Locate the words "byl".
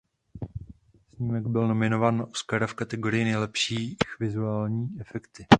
1.47-1.67